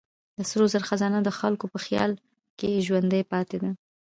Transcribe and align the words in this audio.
د 0.37 0.39
سرو 0.49 0.65
زرو 0.73 0.87
خزانه 0.89 1.19
د 1.23 1.29
خلکو 1.39 1.65
په 1.73 1.79
خیال 1.85 2.11
کې 2.59 2.83
ژوندۍ 2.85 3.23
پاتې 3.31 3.57
ده. 3.63 3.71